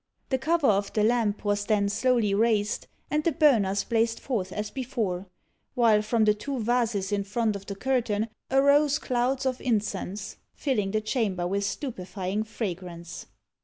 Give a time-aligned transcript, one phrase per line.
[0.29, 4.71] The cover of the lamp was then slowly raised, and the burners blazed forth as
[4.71, 5.27] before,
[5.75, 10.89] while from the two vases in front of the curtain arose clouds of incense, filling
[10.89, 13.27] the chamber with stupefying fragrance.